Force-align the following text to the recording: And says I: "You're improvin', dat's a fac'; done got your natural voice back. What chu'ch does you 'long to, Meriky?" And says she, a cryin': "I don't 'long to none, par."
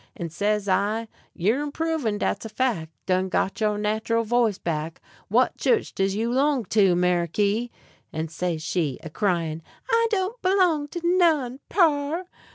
And 0.17 0.33
says 0.33 0.67
I: 0.67 1.07
"You're 1.35 1.61
improvin', 1.61 2.17
dat's 2.17 2.43
a 2.43 2.49
fac'; 2.49 2.89
done 3.05 3.29
got 3.29 3.61
your 3.61 3.77
natural 3.77 4.23
voice 4.23 4.57
back. 4.57 4.99
What 5.27 5.55
chu'ch 5.59 5.93
does 5.93 6.15
you 6.15 6.31
'long 6.33 6.65
to, 6.73 6.95
Meriky?" 6.95 7.69
And 8.11 8.31
says 8.31 8.63
she, 8.63 8.97
a 9.03 9.11
cryin': 9.11 9.61
"I 9.91 10.07
don't 10.09 10.37
'long 10.43 10.87
to 10.87 11.01
none, 11.03 11.59
par." 11.69 12.25